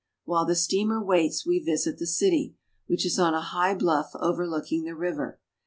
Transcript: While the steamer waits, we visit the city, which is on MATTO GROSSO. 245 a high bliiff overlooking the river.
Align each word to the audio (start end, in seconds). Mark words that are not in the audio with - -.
While 0.25 0.45
the 0.47 0.55
steamer 0.55 0.99
waits, 0.99 1.45
we 1.45 1.59
visit 1.59 1.99
the 1.99 2.07
city, 2.07 2.55
which 2.87 3.05
is 3.05 3.19
on 3.19 3.33
MATTO 3.33 3.37
GROSSO. 3.45 3.51
245 3.51 3.51
a 3.51 3.51
high 3.53 3.75
bliiff 3.75 4.19
overlooking 4.19 4.83
the 4.83 4.95
river. 4.95 5.39